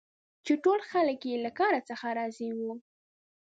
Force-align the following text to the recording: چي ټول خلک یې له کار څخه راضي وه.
چي 0.45 0.53
ټول 0.63 0.79
خلک 0.91 1.19
یې 1.29 1.35
له 1.45 1.51
کار 1.59 1.73
څخه 1.89 2.07
راضي 2.17 2.49
وه. 2.57 2.73